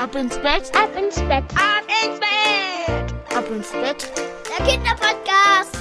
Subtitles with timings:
[0.00, 1.42] Ab ins Bett, Ab ins Bett.
[1.56, 3.36] Ab ins Bett.
[3.36, 4.12] ab ins Bett.
[4.48, 5.76] Der Kinderpodcast.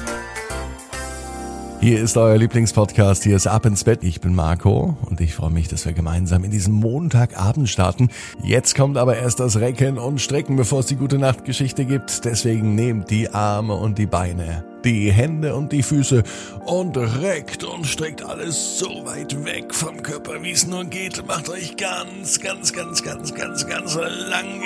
[1.80, 4.00] Hier ist euer Lieblingspodcast, hier ist Ab ins Bett.
[4.02, 8.10] Ich bin Marco und ich freue mich, dass wir gemeinsam in diesen Montagabend starten.
[8.42, 12.26] Jetzt kommt aber erst das Recken und Strecken, bevor es die gute Nachtgeschichte gibt.
[12.26, 16.24] Deswegen nehmt die Arme und die Beine, die Hände und die Füße
[16.66, 21.26] und reckt und streckt alles so weit weg vom Körper, wie es nur geht.
[21.28, 24.62] Macht euch ganz, ganz, ganz, ganz, ganz, ganz lang.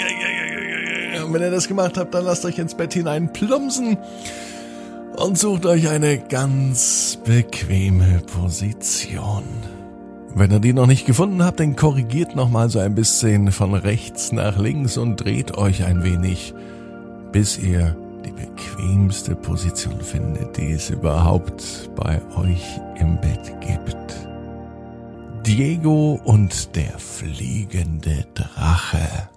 [1.24, 3.98] Und wenn ihr das gemacht habt, dann lasst euch ins Bett hinein plumpsen
[5.18, 9.44] und sucht euch eine ganz bequeme Position.
[10.34, 13.74] Wenn ihr die noch nicht gefunden habt, dann korrigiert noch mal so ein bisschen von
[13.74, 16.54] rechts nach links und dreht euch ein wenig,
[17.34, 24.28] bis ihr die bequemste Position findet, die es überhaupt bei euch im Bett gibt.
[25.46, 29.30] Diego und der fliegende Drache.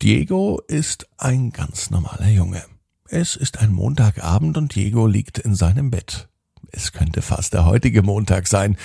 [0.00, 2.62] Diego ist ein ganz normaler Junge.
[3.08, 6.28] Es ist ein Montagabend und Diego liegt in seinem Bett.
[6.70, 8.76] Es könnte fast der heutige Montag sein,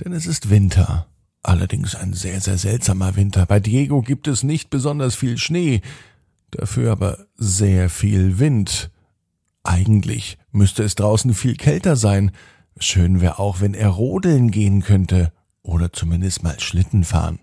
[0.00, 1.06] denn es ist Winter.
[1.42, 3.46] Allerdings ein sehr, sehr seltsamer Winter.
[3.46, 5.82] Bei Diego gibt es nicht besonders viel Schnee,
[6.52, 8.90] dafür aber sehr viel Wind.
[9.64, 12.30] Eigentlich müsste es draußen viel kälter sein.
[12.78, 17.40] Schön wäre auch, wenn er rodeln gehen könnte oder zumindest mal Schlitten fahren.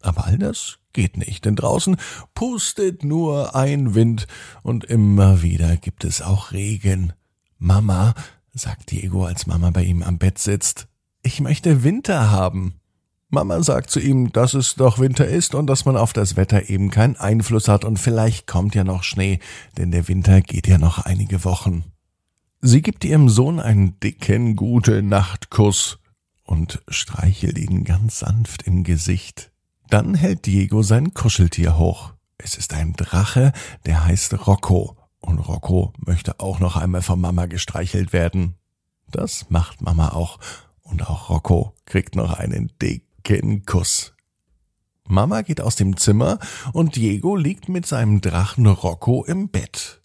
[0.00, 1.96] Aber all das geht nicht, denn draußen
[2.34, 4.26] pustet nur ein Wind
[4.62, 7.12] und immer wieder gibt es auch Regen.
[7.58, 8.14] Mama,
[8.52, 10.88] sagt Diego, als Mama bei ihm am Bett sitzt,
[11.22, 12.79] ich möchte Winter haben.
[13.32, 16.68] Mama sagt zu ihm, dass es doch Winter ist und dass man auf das Wetter
[16.68, 19.38] eben keinen Einfluss hat und vielleicht kommt ja noch Schnee,
[19.78, 21.84] denn der Winter geht ja noch einige Wochen.
[22.60, 26.00] Sie gibt ihrem Sohn einen dicken gute Nachtkuss
[26.42, 29.52] und streichelt ihn ganz sanft im Gesicht.
[29.88, 32.12] Dann hält Diego sein Kuscheltier hoch.
[32.36, 33.52] Es ist ein Drache,
[33.86, 34.96] der heißt Rocco.
[35.20, 38.56] Und Rocco möchte auch noch einmal von Mama gestreichelt werden.
[39.10, 40.40] Das macht Mama auch.
[40.82, 43.09] Und auch Rocco kriegt noch einen dicken
[43.64, 44.12] Kuss.
[45.06, 46.38] Mama geht aus dem Zimmer
[46.72, 50.02] und Diego liegt mit seinem Drachen Rocco im Bett.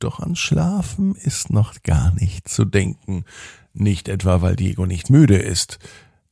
[0.00, 3.24] Doch an Schlafen ist noch gar nicht zu denken.
[3.72, 5.78] Nicht etwa, weil Diego nicht müde ist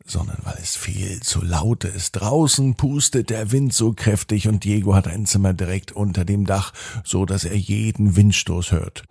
[0.08, 2.12] sondern weil es viel zu laut ist.
[2.12, 6.72] Draußen pustet der Wind so kräftig und Diego hat ein Zimmer direkt unter dem Dach,
[7.02, 9.02] so dass er jeden Windstoß hört.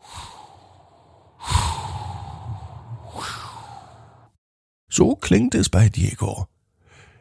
[4.88, 6.48] So klingt es bei Diego.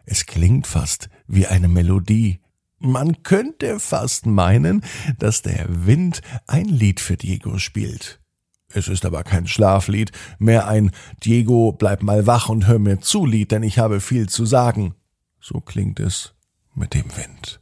[0.05, 2.41] Es klingt fast wie eine Melodie.
[2.79, 4.83] Man könnte fast meinen,
[5.19, 8.21] dass der Wind ein Lied für Diego spielt.
[8.69, 10.91] Es ist aber kein Schlaflied, mehr ein
[11.25, 14.95] Diego, bleib mal wach und hör mir zu Lied, denn ich habe viel zu sagen.
[15.41, 16.35] So klingt es
[16.75, 17.61] mit dem Wind.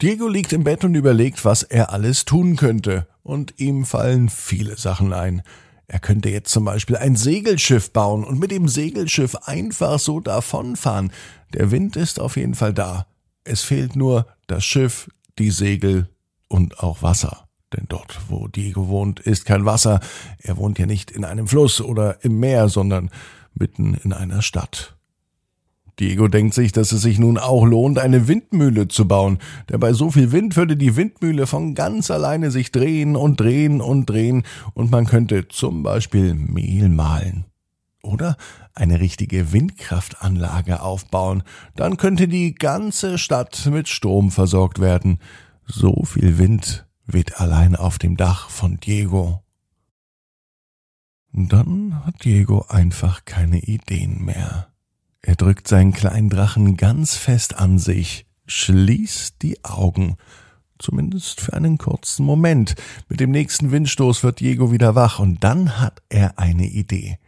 [0.00, 4.78] Diego liegt im Bett und überlegt, was er alles tun könnte, und ihm fallen viele
[4.78, 5.42] Sachen ein.
[5.88, 11.10] Er könnte jetzt zum Beispiel ein Segelschiff bauen und mit dem Segelschiff einfach so davonfahren.
[11.54, 13.06] Der Wind ist auf jeden Fall da.
[13.44, 16.08] Es fehlt nur das Schiff, die Segel
[16.48, 17.48] und auch Wasser.
[17.72, 20.00] Denn dort, wo Diego wohnt, ist kein Wasser.
[20.38, 23.10] Er wohnt ja nicht in einem Fluss oder im Meer, sondern
[23.54, 24.96] mitten in einer Stadt.
[25.98, 29.38] Diego denkt sich, dass es sich nun auch lohnt, eine Windmühle zu bauen,
[29.68, 33.80] denn bei so viel Wind würde die Windmühle von ganz alleine sich drehen und drehen
[33.80, 34.44] und drehen
[34.74, 37.47] und man könnte zum Beispiel Mehl mahlen.
[38.08, 38.38] Oder
[38.72, 41.42] eine richtige Windkraftanlage aufbauen,
[41.76, 45.18] dann könnte die ganze Stadt mit Strom versorgt werden.
[45.66, 49.42] So viel Wind weht allein auf dem Dach von Diego.
[51.32, 54.68] Dann hat Diego einfach keine Ideen mehr.
[55.20, 60.16] Er drückt seinen kleinen Drachen ganz fest an sich, schließt die Augen,
[60.78, 62.74] zumindest für einen kurzen Moment.
[63.10, 67.18] Mit dem nächsten Windstoß wird Diego wieder wach und dann hat er eine Idee.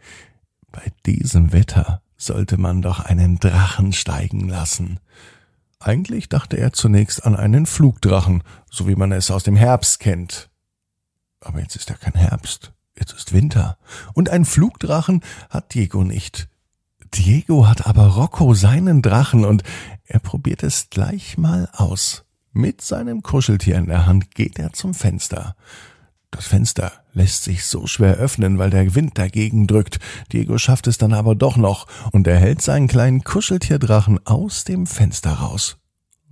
[0.71, 4.99] Bei diesem Wetter sollte man doch einen Drachen steigen lassen.
[5.79, 10.49] Eigentlich dachte er zunächst an einen Flugdrachen, so wie man es aus dem Herbst kennt.
[11.39, 13.77] Aber jetzt ist ja kein Herbst, jetzt ist Winter.
[14.13, 16.47] Und ein Flugdrachen hat Diego nicht.
[17.13, 19.63] Diego hat aber Rocco seinen Drachen und
[20.05, 22.23] er probiert es gleich mal aus.
[22.53, 25.55] Mit seinem Kuscheltier in der Hand geht er zum Fenster.
[26.31, 29.99] Das Fenster lässt sich so schwer öffnen, weil der Wind dagegen drückt.
[30.31, 34.87] Diego schafft es dann aber doch noch und er hält seinen kleinen Kuscheltierdrachen aus dem
[34.87, 35.77] Fenster raus.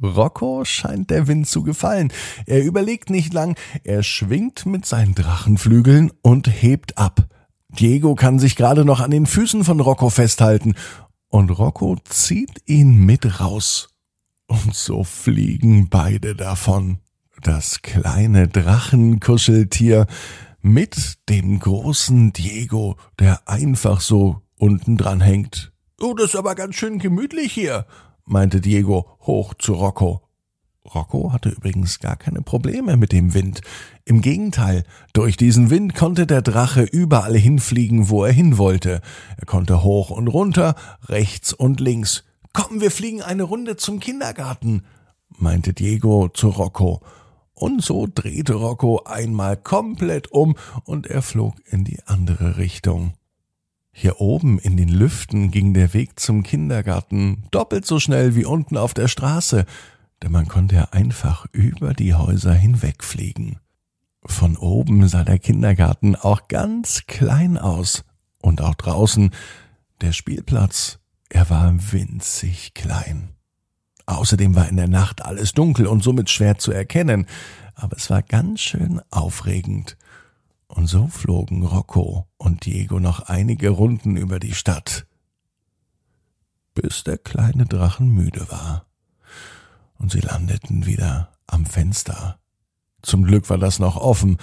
[0.01, 2.13] Rocco scheint der Wind zu gefallen.
[2.46, 7.28] Er überlegt nicht lang, er schwingt mit seinen Drachenflügeln und hebt ab.
[7.68, 10.75] Diego kann sich gerade noch an den Füßen von Rocco festhalten
[11.28, 13.90] und Rocco zieht ihn mit raus.
[14.48, 17.00] Und so fliegen beide davon.
[17.41, 20.07] Das kleine Drachenkuscheltier
[20.62, 25.71] mit dem großen Diego, der einfach so unten dran hängt.
[26.01, 27.86] Oh, das ist aber ganz schön gemütlich hier,
[28.25, 30.21] meinte Diego hoch zu Rocco.
[30.94, 33.62] Rocco hatte übrigens gar keine Probleme mit dem Wind.
[34.06, 34.83] Im Gegenteil,
[35.13, 39.01] durch diesen Wind konnte der Drache überall hinfliegen, wo er hin wollte.
[39.38, 40.75] Er konnte hoch und runter,
[41.07, 42.24] rechts und links.
[42.53, 44.83] Komm, wir fliegen eine Runde zum Kindergarten,
[45.38, 47.01] meinte Diego zu Rocco.
[47.60, 53.16] Und so drehte Rocco einmal komplett um und er flog in die andere Richtung.
[53.92, 58.78] Hier oben in den Lüften ging der Weg zum Kindergarten doppelt so schnell wie unten
[58.78, 59.66] auf der Straße,
[60.24, 63.60] denn man konnte ja einfach über die Häuser hinwegfliegen.
[64.24, 68.06] Von oben sah der Kindergarten auch ganz klein aus
[68.42, 69.32] und auch draußen
[70.00, 73.36] der Spielplatz, er war winzig klein.
[74.10, 77.28] Außerdem war in der Nacht alles dunkel und somit schwer zu erkennen,
[77.76, 79.98] aber es war ganz schön aufregend.
[80.68, 85.06] Und so flogen Rocco und Diego noch einige Runden über die Stadt,
[86.74, 88.88] bis der kleine Drachen müde war.
[90.00, 92.40] Und sie landeten wieder am Fenster.
[93.04, 94.38] Zum Glück war das noch offen,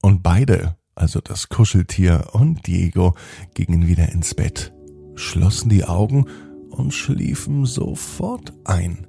[0.00, 3.14] und beide, also das Kuscheltier und Diego,
[3.54, 4.72] gingen wieder ins Bett,
[5.14, 6.26] schlossen die Augen
[6.70, 9.06] und schliefen sofort ein.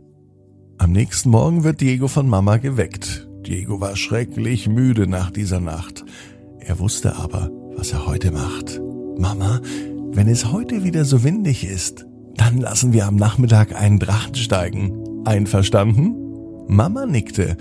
[0.83, 3.25] Am nächsten Morgen wird Diego von Mama geweckt.
[3.47, 6.03] Diego war schrecklich müde nach dieser Nacht.
[6.59, 8.81] Er wusste aber, was er heute macht.
[9.17, 9.61] Mama,
[10.11, 15.23] wenn es heute wieder so windig ist, dann lassen wir am Nachmittag einen Drachen steigen.
[15.23, 16.17] Einverstanden?
[16.67, 17.55] Mama nickte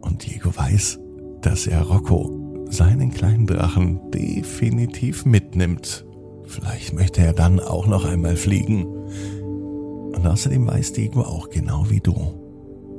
[0.00, 1.00] und Diego weiß,
[1.42, 6.06] dass er Rocco, seinen kleinen Drachen, definitiv mitnimmt.
[6.46, 8.86] Vielleicht möchte er dann auch noch einmal fliegen.
[8.86, 12.43] Und außerdem weiß Diego auch genau wie du.